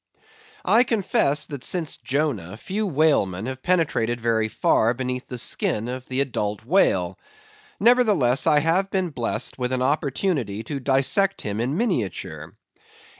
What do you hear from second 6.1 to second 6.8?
adult